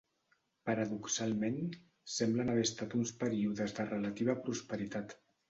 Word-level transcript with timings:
Paradoxalment, 0.69 1.59
semblen 2.13 2.49
haver 2.55 2.65
estat 2.69 2.97
uns 3.01 3.13
períodes 3.21 3.77
de 3.83 3.87
relativa 3.93 4.39
prosperitat. 4.49 5.17